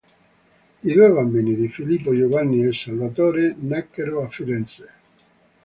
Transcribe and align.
I 0.81 0.93
due 0.93 1.11
bambini 1.11 1.53
di 1.55 1.67
Filippo, 1.67 2.11
Giovanni 2.17 2.65
e 2.65 2.73
Salvatore, 2.73 3.53
nacquero 3.59 4.23
a 4.23 4.29
Firenze. 4.29 4.91